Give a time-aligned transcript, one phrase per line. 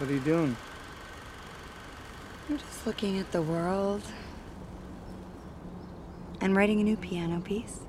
[0.00, 0.56] What are you doing?
[2.48, 4.00] I'm just looking at the world
[6.40, 7.80] and writing a new piano piece.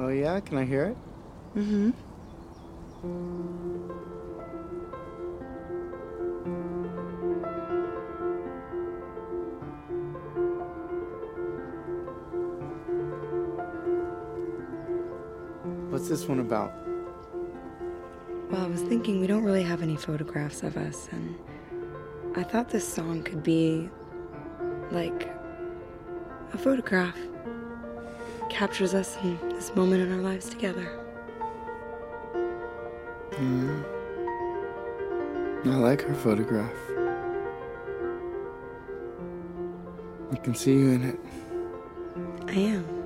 [0.00, 0.40] Oh, yeah?
[0.40, 0.96] Can I hear it?
[1.56, 1.90] Mm-hmm.
[15.92, 16.89] What's this one about?
[18.50, 21.36] Well, I was thinking we don't really have any photographs of us, and
[22.36, 23.88] I thought this song could be
[24.90, 25.28] like
[26.52, 27.16] a photograph.
[28.48, 30.98] Captures us in this moment in our lives together.
[33.30, 33.84] Mm.
[35.66, 36.74] I like her photograph.
[40.32, 41.20] I can see you in it.
[42.48, 42.99] I am.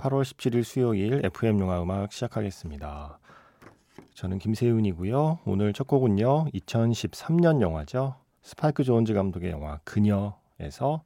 [0.00, 3.18] (8월 17일) 수요일 FM 영화 음악 시작하겠습니다.
[4.14, 5.40] 저는 김세윤이고요.
[5.44, 6.46] 오늘 첫 곡은요.
[6.54, 8.14] 2013년 영화죠.
[8.40, 11.02] 스파이크 존즈 감독의 영화 그녀에서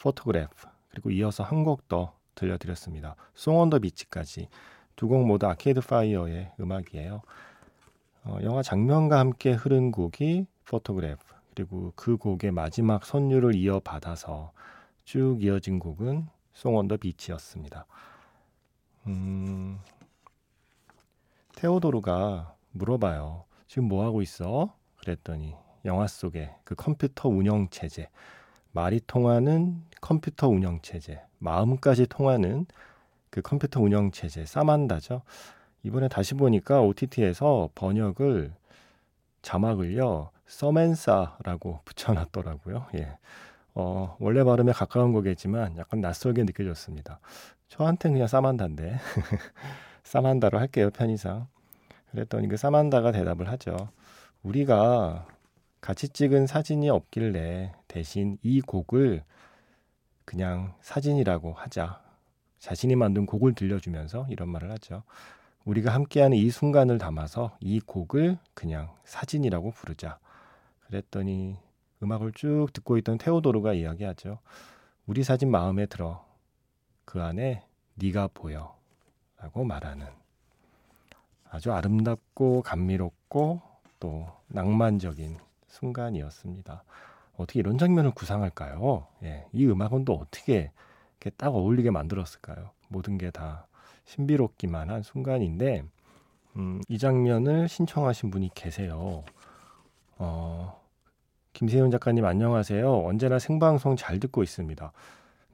[0.00, 3.14] Photograph 그리고 이어서 한 곡 더 들려드렸습니다.
[3.34, 4.48] Song on the Beach까지
[4.96, 7.20] 두 곡 모두 아케이드 파이어의 음악이에요.
[8.24, 11.22] 어, 영화 장면과 함께 흐른 곡이 Photograph
[11.54, 14.52] 그리고 그 곡의 마지막 선율을 이어받아서
[15.04, 17.84] 쭉 이어진 곡은 송온 더 비치였습니다.
[19.06, 19.78] 음,
[21.56, 23.44] 테오도르가 물어봐요.
[23.66, 24.74] 지금 뭐 하고 있어?
[24.96, 25.54] 그랬더니
[25.84, 28.08] 영화 속에 그 컴퓨터 운영 체제,
[28.72, 32.66] 말이 통하는 컴퓨터 운영 체제, 마음까지 통하는
[33.30, 35.22] 그 컴퓨터 운영 체제, 사만다죠.
[35.82, 38.54] 이번에 다시 보니까 OTT에서 번역을
[39.42, 42.86] 자막을요 서멘사라고 붙여놨더라고요.
[42.96, 43.18] 예.
[43.74, 47.20] 어, 원래 발음에 가까운 거겠지만 약간 낯설게 느껴졌습니다.
[47.68, 48.98] 저한테는 그냥 사만다인데
[50.04, 51.48] 사만다로 할게요 편의상.
[52.10, 53.76] 그랬더니 그 사만다가 대답을 하죠.
[54.42, 55.26] 우리가
[55.80, 59.24] 같이 찍은 사진이 없길래 대신 이 곡을
[60.24, 62.02] 그냥 사진이라고 하자.
[62.58, 65.02] 자신이 만든 곡을 들려주면서 이런 말을 하죠.
[65.64, 70.18] 우리가 함께하는 이 순간을 담아서 이 곡을 그냥 사진이라고 부르자.
[70.86, 71.56] 그랬더니
[72.04, 74.38] 음악을 쭉 듣고 있던 테오도르가 이야기하죠.
[75.06, 76.24] 우리 사진 마음에 들어.
[77.04, 77.64] 그 안에
[77.96, 78.76] 네가 보여.
[79.38, 80.06] 라고 말하는
[81.50, 83.60] 아주 아름답고 감미롭고
[84.00, 85.38] 또 낭만적인
[85.68, 86.84] 순간이었습니다.
[87.36, 89.06] 어떻게 이런 장면을 구상할까요?
[89.24, 90.70] 예, 이 음악은 또 어떻게
[91.20, 92.70] 이렇게 딱 어울리게 만들었을까요?
[92.88, 93.66] 모든 게 다
[94.06, 95.84] 신비롭기만 한 순간인데,
[96.56, 99.24] 음, 이 장면을 신청하신 분이 계세요.
[100.18, 100.80] 어,
[101.54, 103.04] 김세윤 작가님 안녕하세요.
[103.04, 104.90] 언제나 생방송 잘 듣고 있습니다.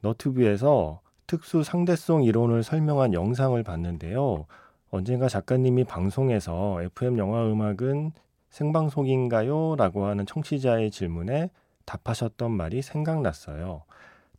[0.01, 4.47] 너튜브에서 특수 상대성 이론을 설명한 영상을 봤는데요.
[4.89, 8.13] 언젠가 작가님이 방송에서 FM 영화 음악은
[8.49, 9.75] 생방송인가요?
[9.75, 11.51] 라고 하는 청취자의 질문에
[11.85, 13.83] 답하셨던 말이 생각났어요.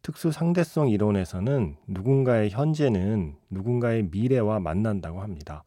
[0.02, 5.62] 특수 상대성 이론에서는 누군가의 현재는 누군가의 미래와 만난다고 합니다.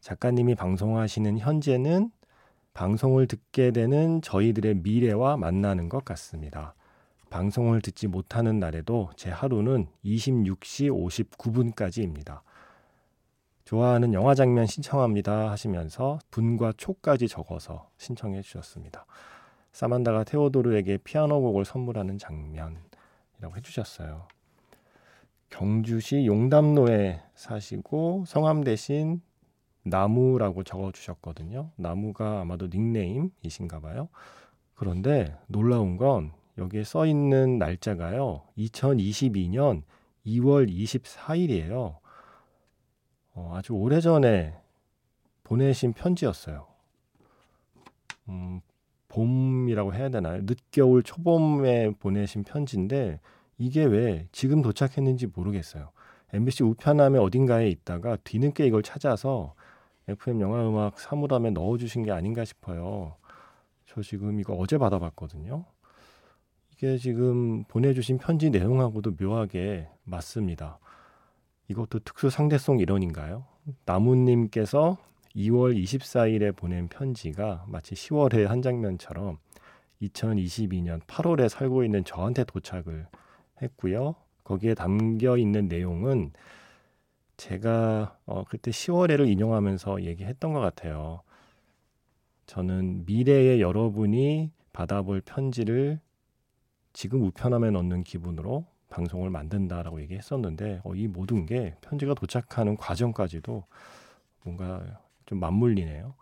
[0.00, 2.10] 작가님이 방송하시는 현재는
[2.74, 6.74] 방송을 듣게 되는 저희들의 미래와 만나는 것 같습니다.
[7.30, 12.40] 방송을 듣지 못하는 날에도 제 하루는 26시 59분까지입니다.
[13.64, 19.06] 좋아하는 영화 장면 신청합니다 하시면서 분과 초까지 적어서 신청해 주셨습니다.
[19.72, 24.26] 사만다가 테오도르에게 피아노 곡을 선물하는 장면이라고 해주셨어요.
[25.50, 29.22] 경주시 용담로에 사시고 성함 대신
[29.84, 31.70] 나무라고 적어주셨거든요.
[31.76, 34.08] 나무가 아마도 닉네임이신가 봐요.
[34.74, 38.42] 그런데 놀라운 건 여기에 써 있는 날짜가요.
[38.58, 39.82] 2022년
[40.26, 41.96] 2월 24일이에요.
[43.34, 44.54] 어, 아주 오래전에
[45.42, 46.66] 보내신 편지였어요.
[48.28, 48.60] 음,
[49.08, 50.42] 봄이라고 해야 되나요?
[50.42, 53.20] 늦겨울 초봄에 보내신 편지인데
[53.58, 55.90] 이게 왜 지금 도착했는지 모르겠어요.
[56.32, 59.54] MBC 우편함에 어딘가에 있다가 뒤늦게 이걸 찾아서
[60.08, 63.16] FM 영화 음악 사물함에 넣어주신 게 아닌가 싶어요.
[63.86, 65.64] 저 지금 이거 어제 받아봤거든요.
[66.72, 70.78] 이게 지금 보내주신 편지 내용하고도 묘하게 맞습니다.
[71.68, 73.44] 이것도 특수 상대성 이론인가요?
[73.86, 74.98] 나무님께서
[75.34, 79.38] 2월 24일에 보낸 편지가 마치 10월의 한 장면처럼
[80.02, 83.06] 2022년 8월에 살고 있는 저한테 도착을
[83.62, 84.14] 했고요.
[84.42, 86.32] 거기에 담겨 있는 내용은
[87.36, 91.22] 제가 어, 그때 10월에를 인용하면서 얘기했던 것 같아요.
[92.46, 96.00] 저는 미래의 여러분이 받아볼 편지를
[96.92, 103.64] 지금 우편함에 넣는 기분으로 방송을 만든다라고 얘기했었는데 어, 이 모든 게 편지가 도착하는 과정까지도
[104.42, 106.14] 뭔가 좀 맞물리네요.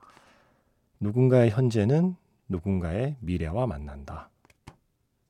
[1.01, 2.17] 누군가의 현재는
[2.49, 4.31] 누군가의 미래와 만난다.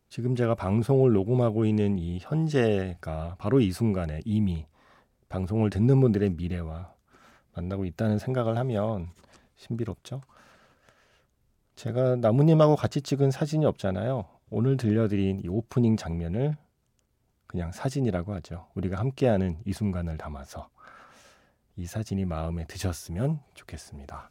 [0.09, 4.67] 지금 제가 방송을 녹음하고 있는 이 현재가 바로 이 순간에 이미
[5.33, 6.93] 방송을 듣는 분들의 미래와
[7.55, 9.09] 만나고 있다는 생각을 하면
[9.57, 10.21] 신비롭죠.
[11.75, 14.27] 제가 나무님하고 같이 찍은 사진이 없잖아요.
[14.51, 16.55] 오늘 들려드린 이 오프닝 장면을
[17.47, 18.67] 그냥 사진이라고 하죠.
[18.75, 20.69] 우리가 함께하는 이 순간을 담아서
[21.77, 24.31] 이 사진이 마음에 드셨으면 좋겠습니다.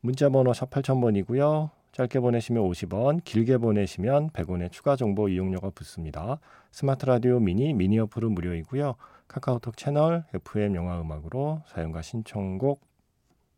[0.00, 1.70] 문자 번호 샵 8000번이고요.
[1.92, 6.40] 짧게 보내시면 50원, 길게 보내시면 100원의 추가 정보 이용료가 붙습니다.
[6.72, 8.96] 스마트 라디오 미니, 미니 어플은 무료이고요.
[9.28, 12.80] 카카오톡 채널 FM 영화 음악으로 사연과 신청곡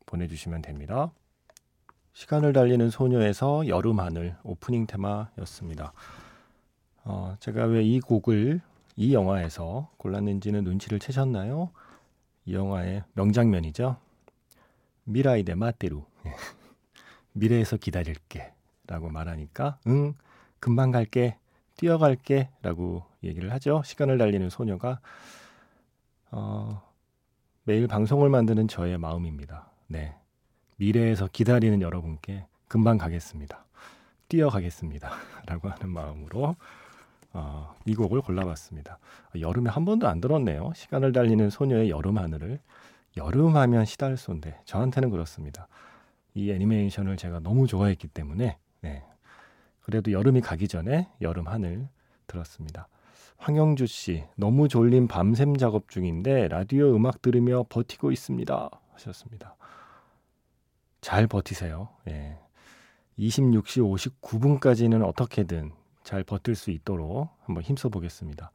[0.07, 1.11] 보내주시면 됩니다.
[2.13, 5.93] 시간을 달리는 소녀에서 여름 하늘 오프닝 테마였습니다.
[7.05, 8.61] 어, 제가 왜 이 곡을
[8.97, 11.71] 이 영화에서 골랐는지는 눈치를 채셨나요?
[12.47, 13.97] 이 영화의 명장면이죠.
[15.05, 16.05] 미라이 데 마테루.
[17.35, 18.53] 미래에서 기다릴게.
[18.87, 20.15] 라고 말하니까, 응,
[20.61, 21.37] 금방 갈게.
[21.77, 22.49] 뛰어갈게.
[22.63, 23.83] 라고 얘기를 하죠.
[23.85, 25.01] 시간을 달리는 소녀가,
[26.31, 26.83] 어,
[27.65, 29.71] 매일 방송을 만드는 저의 마음입니다.
[29.87, 30.15] 네.
[30.77, 33.65] 미래에서 기다리는 여러분께 금방 가겠습니다.
[34.29, 35.11] 뛰어가겠습니다.
[35.47, 36.57] 라고 하는 마음으로
[37.33, 38.99] 어, 이 곡을 골라봤습니다.
[39.39, 40.73] 여름에 한 번도 안 들었네요.
[40.75, 42.61] 시간을 달리는 소녀의 여름 하늘을.
[43.17, 45.69] 여름 하면 시달소인데 저한테는 그렇습니다.
[46.35, 49.05] 이 애니메이션을 제가 너무 좋아했기 때문에 네.
[49.81, 51.89] 그래도 여름이 가기 전에 여름 하늘
[52.27, 52.89] 들었습니다.
[53.39, 58.71] 황영주 씨, 너무 졸린 밤샘 작업 중인데 라디오 음악 들으며 버티고 있습니다.
[58.95, 59.57] 하셨습니다.
[61.01, 61.89] 잘 버티세요.
[62.09, 62.39] 예.
[63.19, 65.73] 26시 59분까지는 어떻게든
[66.03, 68.51] 잘 버틸 수 있도록 한번 힘써 보겠습니다.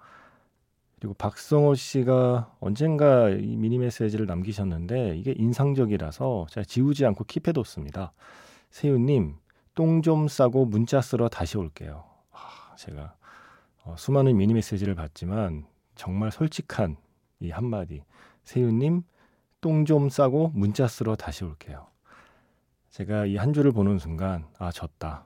[1.00, 8.12] 그리고 박성호 씨가 언젠가 이 미니 메시지를 남기셨는데 이게 인상적이라서 제가 지우지 않고 킵해뒀습니다.
[8.70, 9.38] 세윤님
[9.74, 12.04] 똥 좀 싸고 문자 쓰러 다시 올게요.
[12.32, 13.16] 아, 제가
[13.84, 16.98] 어, 수많은 미니 메시지를 봤지만 정말 솔직한
[17.40, 18.04] 이 한마디
[18.44, 19.04] 세윤님
[19.62, 21.88] 똥 좀 싸고 문자 쓰러 다시 올게요.
[22.90, 25.24] 제가 이 한 줄을 보는 순간 아 졌다.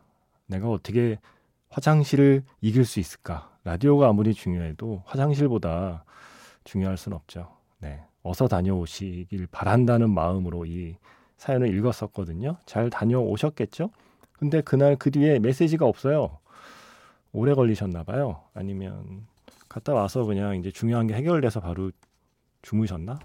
[0.47, 1.17] 내가 어떻게
[1.69, 3.51] 화장실을 이길 수 있을까?
[3.63, 6.03] 라디오가 아무리 중요해도 화장실보다
[6.63, 7.49] 중요할 순 없죠.
[7.79, 8.03] 네.
[8.23, 10.97] 어서 다녀오시길 바란다는 마음으로 이
[11.37, 12.57] 사연을 읽었었거든요.
[12.65, 13.89] 잘 다녀오셨겠죠?
[14.33, 16.39] 근데 그날 그 뒤에 메시지가 없어요.
[17.35, 18.43] 오래 걸리셨나 봐요.
[18.53, 19.27] 아니면
[19.67, 21.91] 갔다 와서 그냥 이제 중요한 게 해결돼서 바로
[22.61, 23.19] 주무셨나?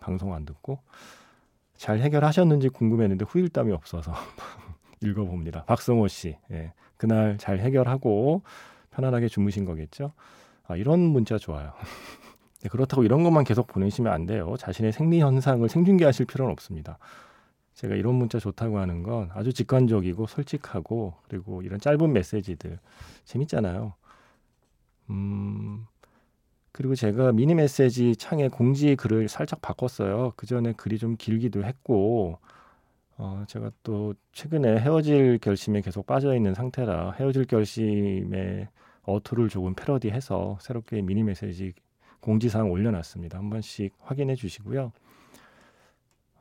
[0.00, 0.80] 방송 안 듣고
[1.76, 4.12] 잘 해결하셨는지 궁금했는데 후일담이 없어서
[5.02, 5.64] 읽어봅니다.
[5.64, 6.72] 박성호 씨, 예.
[6.96, 8.42] 그날 잘 해결하고
[8.90, 10.12] 편안하게 주무신 거겠죠?
[10.66, 11.72] 아, 이런 문자 좋아요.
[12.62, 14.56] 네, 그렇다고 이런 것만 계속 보내시면 안 돼요.
[14.58, 16.98] 자신의 생리 현상을 생중계하실 필요는 없습니다.
[17.78, 22.80] 제가 이런 문자 좋다고 하는 건 아주 직관적이고 솔직하고 그리고 이런 짧은 메시지들
[23.24, 23.94] 재밌잖아요.
[25.10, 25.86] 음,
[26.72, 30.32] 그리고 제가 미니 메시지 창에 공지 글을 살짝 바꿨어요.
[30.34, 32.40] 그 전에 글이 좀 길기도 했고
[33.16, 38.68] 어, 제가 또 최근에 헤어질 결심에 계속 빠져 있는 상태라 헤어질 결심에
[39.04, 41.74] 어투를 조금 패러디해서 새롭게 미니 메시지
[42.18, 43.38] 공지사항 올려놨습니다.
[43.38, 44.90] 한 번씩 확인해 주시고요.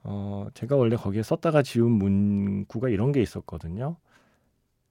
[0.03, 3.97] 어, 제가 원래 거기에 썼다가 지운 문구가 이런 게 있었거든요.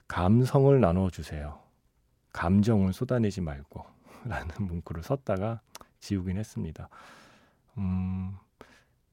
[0.08, 1.58] 감성을 나눠주세요.
[2.32, 3.84] 감정을 쏟아내지 말고
[4.24, 5.60] 라는 문구를 썼다가
[6.00, 6.88] 지우긴 했습니다.
[7.78, 8.36] 음,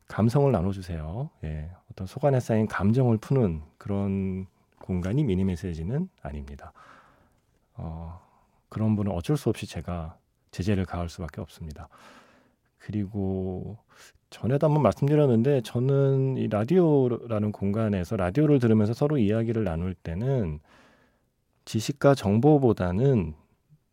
[0.07, 1.29] 감성을 나눠주세요.
[1.43, 4.47] 예, 어떤 속안에 쌓인 감정을 푸는 그런
[4.79, 6.73] 공간이 미니 메시지는 아닙니다.
[7.75, 8.21] 어,
[8.69, 10.17] 그런 분은 어쩔 수 없이 제가
[10.51, 11.87] 제재를 가할 수밖에 없습니다.
[12.77, 13.77] 그리고
[14.33, 20.59] 전에도 한번 말씀드렸는데 저는 이 라디오라는 공간에서 라디오를 들으면서 서로 이야기를 나눌 때는
[21.65, 23.35] 지식과 정보보다는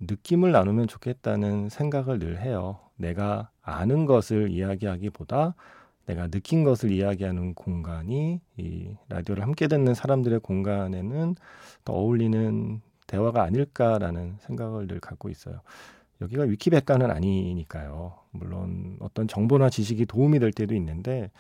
[0.00, 2.78] 느낌을 나누면 좋겠다는 생각을 늘 해요.
[2.97, 5.54] 내가 아는 것을 이야기하기보다
[6.06, 11.37] 내가 느낀 것을 이야기하는 공간이 이 라디오를 함께 듣는 사람들의 공간에는
[11.85, 15.61] 더 어울리는 대화가 아닐까라는 생각을 늘 갖고 있어요.
[16.21, 18.15] 여기가 위키백과는 아니니까요.
[18.33, 21.31] 물론 어떤 정보나 지식이 도움이 될 때도 있는데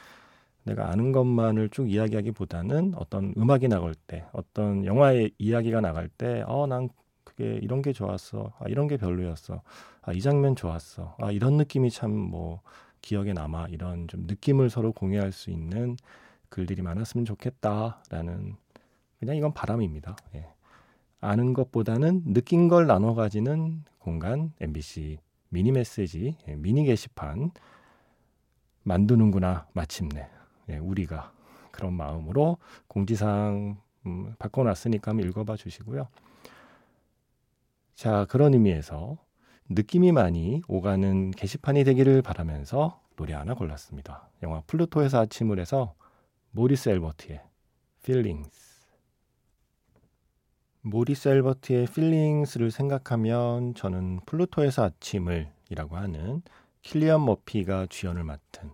[0.64, 6.66] 내가 아는 것만을 쭉 이야기하기보다는 어떤 음악이 나갈 때, 어떤 영화의 이야기가 나갈 때, 어,
[6.66, 6.88] 난
[7.24, 8.52] 그게 이런 게 좋았어.
[8.58, 9.62] 아, 이런 게 별로였어.
[10.02, 11.16] 아, 이 장면 좋았어.
[11.18, 12.60] 아, 이런 느낌이 참 뭐
[13.02, 13.68] 기억에 남아.
[13.70, 15.96] 이런 좀 느낌을 서로 공유할 수 있는
[16.50, 18.56] 글들이 많았으면 좋겠다라는
[19.20, 20.16] 그냥 이건 바람입니다.
[20.36, 20.46] 예.
[21.20, 25.18] 아는 것보다는 느낀 걸 나눠 가지는 공간 MBC
[25.50, 27.52] 미니 메시지 예, 미니 게시판
[28.82, 30.28] 만드는구나 마침내
[30.68, 31.32] 예, 우리가
[31.70, 36.08] 그런 마음으로 공지사항 음, 바꿔놨으니까 한번 읽어봐 주시고요.
[37.94, 39.18] 자 그런 의미에서
[39.68, 44.30] 느낌이 많이 오가는 게시판이 되기를 바라면서 노래 하나 골랐습니다.
[44.42, 45.94] 영화 플루토에서 아침을 해서
[46.52, 47.42] 모리스 엘버트의
[48.02, 48.69] Feelings
[50.82, 56.42] 엘버트의 Feelings를 생각하면 저는 플루토에서 아침을 이라고 하는
[56.80, 58.70] 킬리안 머피가 주연을 맡은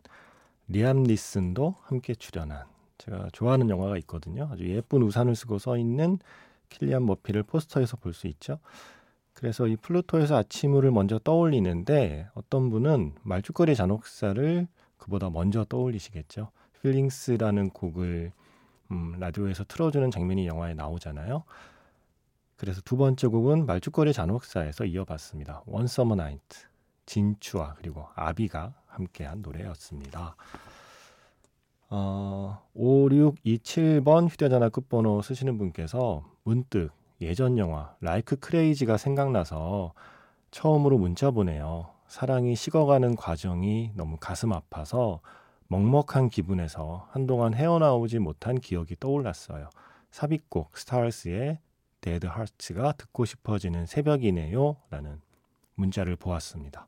[0.69, 2.65] 리암 니슨도 함께 출연한
[2.99, 4.49] 제가 좋아하는 영화가 있거든요.
[4.53, 6.19] 아주 예쁜 우산을 쓰고 서 있는
[6.69, 8.61] 킬리안 머피를 포스터에서 볼 수 있죠.
[9.35, 16.51] 그래서 이 플루토에서 아침을 먼저 떠올리는데 어떤 분은 말죽거리 잔혹사를 그보다 먼저 떠올리시겠죠.
[16.81, 18.31] Feelings라는 곡을
[18.93, 21.43] 음, 라디오에서 틀어주는 장면이 영화에 나오잖아요.
[22.57, 25.63] 그래서 두 번째 곡은 말죽거리 잔혹사에서 이어봤습니다.
[25.67, 26.67] One Summer Night,
[27.05, 30.37] 진추와 그리고 아비가 함께한 노래였습니다.
[31.89, 39.93] 어, 5627번 휴대전화 끝번호 쓰시는 분께서 문득 예전 영화 라이크 크레이지가 생각나서
[40.51, 41.91] 처음으로 문자 보내요.
[42.09, 45.21] 사랑이 식어가는 과정이 너무 가슴 아파서
[45.69, 49.71] 먹먹한 기분에서 한동안 헤어나오지 못한 기억이 떠올랐어요.
[50.11, 51.59] 삽입곡 스타일스의
[52.07, 54.77] Dead Hearts가 듣고 싶어지는 새벽이네요.
[54.91, 55.21] 라는
[55.75, 56.87] 문자를 보았습니다.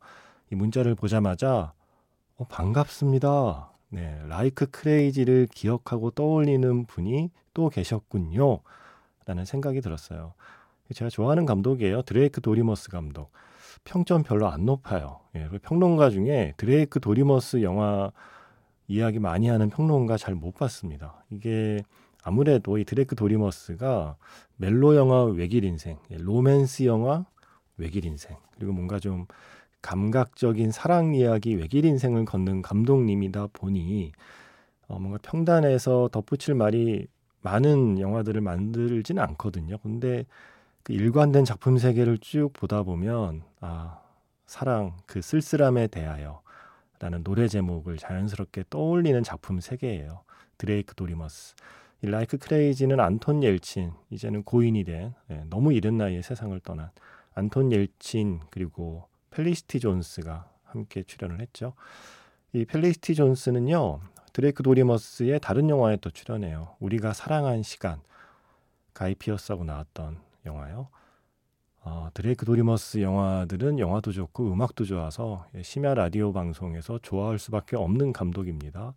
[0.53, 1.73] 이 문자를 보자마자
[2.37, 3.73] 어, 반갑습니다.
[3.89, 8.61] 네, Like Crazy를 기억하고 떠올리는 분이 또 계셨군요.
[9.27, 10.35] 라는 생각이 들었어요.
[10.95, 12.03] 제가 좋아하는 감독이에요.
[12.03, 13.33] 드레이크 도리머스 감독.
[13.83, 15.19] 평점 별로 안 높아요.
[15.35, 18.13] 예, 평론가 중에 드레이크 도리머스 영화
[18.87, 21.25] 이야기 많이 하는 평론가 잘 못 봤습니다.
[21.29, 21.83] 이게
[22.28, 24.16] 아무래도 이 드레이크 도리머스가
[24.56, 27.25] 멜로 영화 외길 인생, 예, 로맨스 영화
[27.78, 29.25] 외길 인생, 그리고 뭔가 좀
[29.80, 34.12] 감각적인 사랑 이야기 외길 인생을 걷는 감독님이다 보니
[34.88, 37.06] 어, 뭔가 평단에서 덧붙일 말이
[37.40, 39.78] 많은 영화들을 만들지는 않거든요.
[39.78, 40.26] 근데
[40.82, 44.00] 그 일관된 작품 세계를 쭉 보다 보면 아
[44.44, 46.42] 사랑 그 쓸쓸함에 대하여
[46.99, 50.25] 라는 노래 제목을 자연스럽게 떠올리는 작품 세계예요.
[50.58, 51.54] 드레이크 도리머스.
[52.02, 56.90] 이 라이크 크레이지는 안톤 옐친 이제는 고인이 된 예, 너무 이른 나이에 세상을 떠난
[57.35, 61.75] 안톤 옐친 그리고 펠리시티 존스가 함께 출연을 했죠.
[62.52, 64.00] 이 펠리시티 존스는요
[64.33, 66.76] 드레이크 도리머스의 다른 영화에 또 출연해요.
[66.78, 68.00] 우리가 사랑한 시간
[68.95, 70.88] 가이 피어스하고 나왔던 영화요.
[71.81, 78.95] 어, 드레이크 도리머스 영화들은 영화도 좋고 음악도 좋아서 심야 라디오 방송에서 좋아할 수밖에 없는 감독입니다.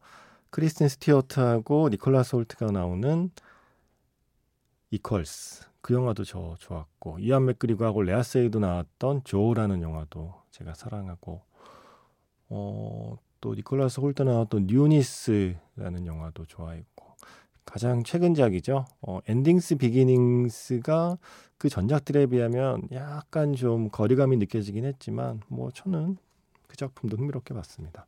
[0.52, 3.32] 크리스틴 스튜어트하고 니콜라스 홀트가 나오는
[4.92, 11.42] 이퀄스 그 영화도 저 좋았고 이완 맥그리거하고 레아 세이두 나왔던 조라는 영화도 제가 사랑하고
[12.50, 17.16] 어, 또 니콜라스 홀트 나왔던 뉴니스라는 영화도 좋아했고
[17.64, 18.86] 가장 최근작이죠.
[19.02, 21.18] 어, 엔딩스 비기닝스가
[21.58, 26.18] 그 전작들에 비하면 약간 좀 거리감이 느껴지긴 했지만 뭐 저는
[26.68, 28.08] 그 작품도 흥미롭게 봤습니다.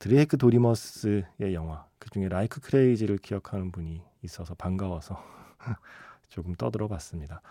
[0.00, 5.22] 드레이크 도리머스의 영화 그중에 라이크 크레이지를 기억하는 분이 있어서 반가워서
[6.28, 7.42] 조금 떠들어 봤습니다.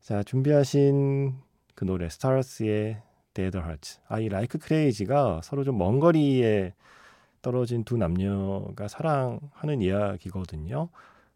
[0.00, 1.36] 자 준비하신
[1.76, 3.00] 그 노래 스타스의
[3.32, 6.74] Dead Hearts 아 이 라이크 크레이지가 서로 좀 먼 거리에
[7.42, 10.88] 떨어진 두 남녀가 사랑하는 이야기거든요.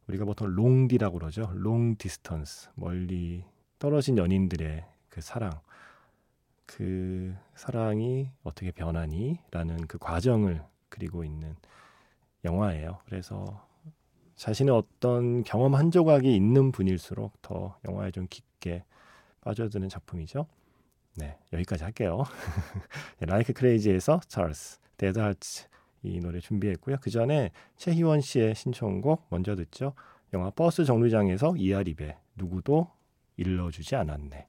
[0.08, 1.52] 우리가 보통 롱디라고 그러죠.
[1.54, 3.44] long distance 멀리
[3.78, 5.52] 떨어진 연인들의 그 사랑
[6.76, 11.54] 그 사랑이 어떻게 변하니라는 그 과정을 그리고 있는
[12.44, 13.00] 영화예요.
[13.04, 13.66] 그래서
[14.36, 18.84] 자신의 어떤 경험 한 조각이 있는 분일수록 더 영화에 좀 깊게
[19.42, 20.46] 빠져드는 작품이죠.
[21.16, 22.24] 네, 여기까지 할게요.
[23.20, 25.68] 라이크 크레이지에서 찰스, 데드 하츠
[26.04, 26.96] 이 노래 준비했고요.
[27.02, 29.92] 그 전에 최희원 씨의 신청곡 먼저 듣죠.
[30.32, 32.90] 영화 버스 정류장에서 이아리베 누구도
[33.36, 34.48] 일러주지 않았네.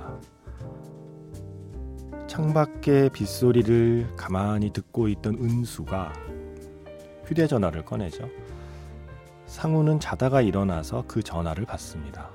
[2.51, 6.13] 창밖의 빗소리를 가만히 듣고 있던 은수가
[7.25, 8.29] 휴대전화를 꺼내죠.
[9.45, 12.29] 상우는 자다가 일어나서 그 전화를 받습니다.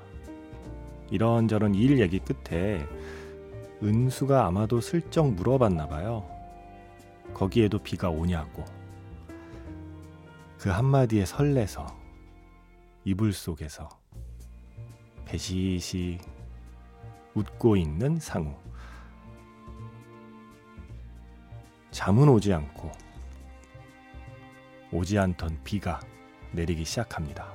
[1.11, 2.83] 이런저런 일 얘기 끝에
[3.83, 6.27] 은수가 아마도 슬쩍 물어봤나 봐요.
[7.33, 8.65] 거기에도 비가 오냐고.
[10.57, 11.85] 그 한마디에 설레서
[13.03, 13.87] 이불 속에서
[15.25, 16.17] 배시시
[17.35, 18.66] 웃고 있는 상우.
[21.97, 22.91] 잠은 오지 않고
[24.91, 25.99] 오지 않던 비가
[26.51, 27.51] 내리기 시작합니다.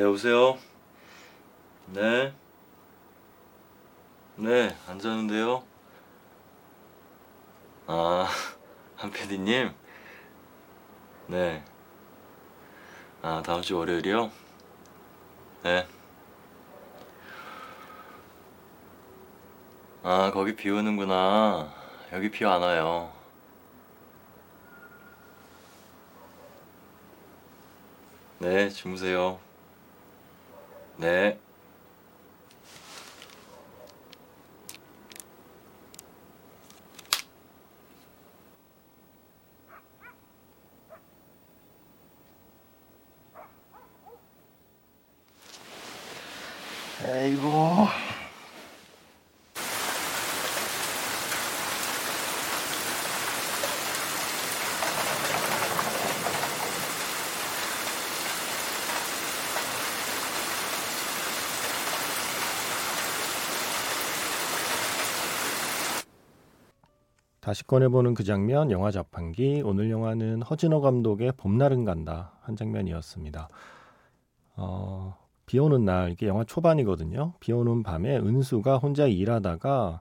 [0.00, 0.58] 네, 오세요.
[1.88, 2.32] 네.
[4.36, 5.62] 네, 안 자는데요.
[7.86, 8.26] 아,
[8.96, 9.74] 한 PD님?
[11.26, 11.62] 네.
[13.22, 14.30] 아, 다음 주 월요일이요?
[15.62, 15.86] 네.
[20.02, 21.72] 아, 거기 비 오는구나.
[22.12, 23.12] 여기 비 안 와요.
[28.38, 29.38] 네, 주무세요.
[31.00, 31.38] 네.
[47.02, 47.34] 아이
[67.50, 69.62] 다시 꺼내보는 그 장면, 영화 자판기.
[69.64, 73.48] 오늘 영화는 허진호 감독의 봄날은 간다 한 장면이었습니다.
[74.54, 77.32] 어, 비 오는 날, 이게 영화 초반이거든요.
[77.40, 80.00] 비 오는 밤에 은수가 혼자 일하다가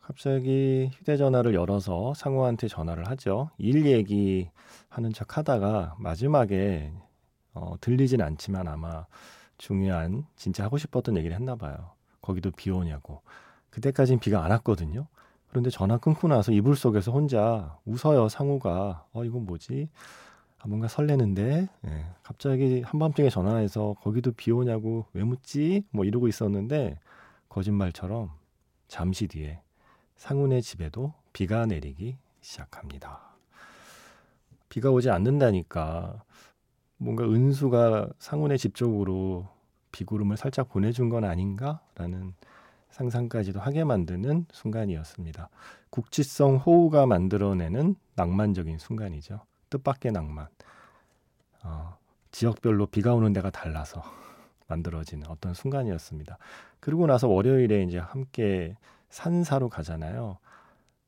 [0.00, 3.50] 갑자기 휴대전화를 열어서 상우한테 전화를 하죠.
[3.56, 4.50] 일 얘기
[4.88, 6.92] 하는 척 하다가 마지막에
[7.54, 9.06] 어, 들리진 않지만 아마
[9.58, 11.92] 중요한 진짜 하고 싶었던 얘기를 했나 봐요.
[12.20, 13.22] 거기도 비 오냐고.
[13.70, 15.06] 그때까진 비가 안 왔거든요.
[15.50, 19.04] 그런데 전화 끊고 나서 이불 속에서 혼자 웃어요, 상우가.
[19.12, 19.88] 어, 이건 뭐지?
[20.58, 25.84] 아, 뭔가 설레는데, 예, 갑자기 한밤중에 전화해서 거기도 비 오냐고 왜 묻지?
[25.90, 26.98] 뭐 이러고 있었는데,
[27.48, 28.30] 거짓말처럼
[28.86, 29.60] 잠시 뒤에
[30.16, 33.20] 상훈의 집에도 비가 내리기 시작합니다.
[34.68, 36.22] 비가 오지 않는다니까
[36.96, 39.48] 뭔가 은수가 상훈의 집 쪽으로
[39.90, 42.34] 비구름을 살짝 보내준 건 아닌가라는
[43.00, 45.48] 상상까지도 하게 만드는 순간이었습니다.
[45.88, 49.40] 국지성 호우가 만들어내는 낭만적인 순간이죠.
[49.70, 50.48] 뜻밖의 낭만.
[51.62, 51.96] 어,
[52.30, 54.02] 지역별로 비가 오는 데가 달라서
[54.68, 56.36] 만들어지는 어떤 순간이었습니다.
[56.78, 58.76] 그리고 나서 월요일에 이제 함께
[59.08, 60.36] 산사로 가잖아요.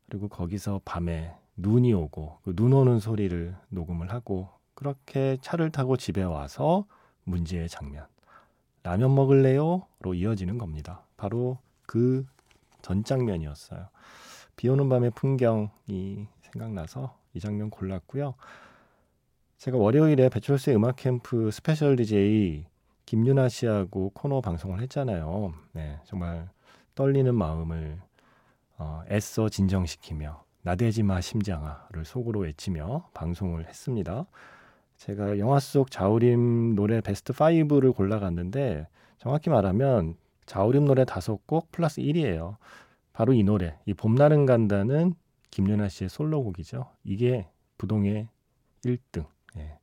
[0.09, 6.23] 그리고 거기서 밤에 눈이 오고 그 눈 오는 소리를 녹음을 하고 그렇게 차를 타고 집에
[6.23, 6.87] 와서
[7.25, 8.07] 문제의 장면.
[8.83, 9.87] 라면 먹을래요?
[10.01, 11.03] 로 이어지는 겁니다.
[11.17, 11.59] 바로
[11.93, 12.25] 그
[12.83, 13.87] 전 장면이었어요.
[14.57, 18.35] 비 오는 밤의 풍경이 생각나서 이 장면 골랐고요.
[19.57, 22.67] 제가 월요일에 배철수의 음악 캠프 스페셜 DJ
[23.07, 25.55] 김윤아 씨하고 코너 방송을 했잖아요.
[25.73, 26.51] 네, 정말
[26.95, 28.01] 떨리는 마음을
[28.77, 34.27] 어, 애써 진정시키며 나대지 마 심장아를 속으로 외치며 방송을 했습니다.
[34.97, 38.87] 제가 영화 속 자우림 노래 베스트 5를 골라갔는데
[39.19, 42.57] 정확히 말하면 자우림 노래 다섯 곡 플러스 1이에요.
[43.13, 45.15] 바로 이 노래, 이 봄날은 간다는
[45.51, 46.87] 김윤아 씨의 솔로곡이죠.
[47.05, 48.29] 이게 부동의
[48.85, 49.27] 1등.
[49.57, 49.79] 예.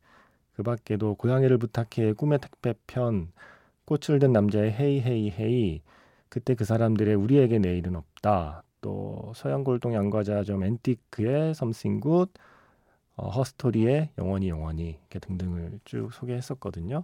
[0.53, 3.31] 그 밖에도 고양이를 부탁해 꿈의 택배편,
[3.85, 5.81] 꽃을 든 남자의 Hey Hey Hey,
[6.27, 8.63] 그때 그 사람들의 우리에게 내일은 없다.
[8.81, 12.31] 또 서양골동 양과자점 앤티크의 Something Good,
[13.15, 17.03] 어, 허스토리의 영원히 영원히 이렇게 등등을 쭉 소개했었거든요.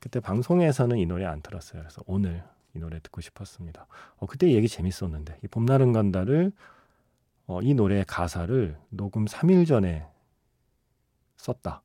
[0.00, 1.80] 그때 방송에서는 이 노래 안 틀었어요.
[1.80, 3.86] 그래서 오늘 이 노래 듣고 싶었습니다.
[4.16, 6.52] 어, 그때 얘기 재밌었는데 이 봄날은 간다를
[7.46, 10.06] 어, 이 노래의 가사를 녹음 3일 전에
[11.36, 11.82] 썼다.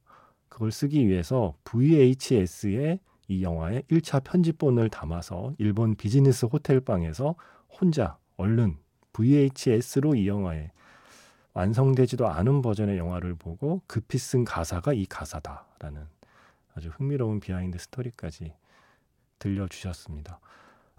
[0.47, 7.36] 그걸 쓰기 위해서 VHS에 이 영화의 1차 편집본을 담아서 일본 비즈니스 호텔 방에서
[7.69, 8.78] 혼자 얼른
[9.13, 10.71] VHS로 이 영화에
[11.54, 16.08] 완성되지도 않은 버전의 영화를 보고 급히 쓴 가사가 이 가사다라는
[16.75, 18.54] 아주 흥미로운 비하인드 스토리까지
[19.39, 20.39] 들려주셨습니다.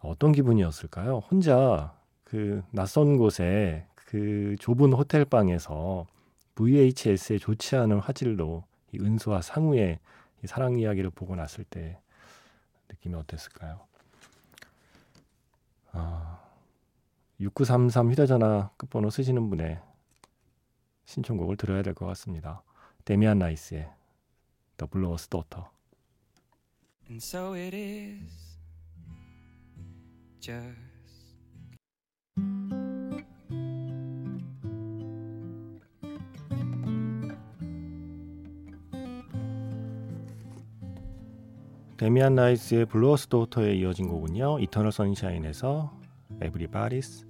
[0.01, 1.19] 어떤 기분이었을까요?
[1.31, 6.07] 혼자 그 낯선 곳에 그 좁은 호텔 방에서
[6.55, 9.99] VHS에 좋지 않은 화질로 이 은수와 상우의
[10.43, 11.99] 이 사랑 이야기를 보고 났을 때
[12.89, 13.81] 느낌이 어땠을까요?
[15.93, 16.41] 아,
[17.41, 19.81] 6933 휴대전화 끝번호 쓰시는 분의
[21.05, 22.63] 신청곡을 들어야 될 것 같습니다.
[23.05, 23.91] 데미안 라이스의
[24.77, 25.65] The Blower's Daughter.
[30.41, 30.91] Just
[41.99, 44.61] 데미안 라이스의 블루어스 도터에 이어진 곡은요.
[44.91, 45.93] 선샤인에서
[46.41, 47.27] Everybody's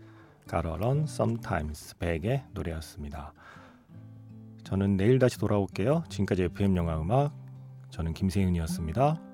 [0.49, 3.33] Gotta Learn Sometimes 벡의 노래였습니다.
[4.63, 6.05] 저는 내일 다시 돌아올게요.
[6.09, 7.35] 지금까지 FM 영화 음악
[7.91, 9.30] 저는 김세윤이었습니다.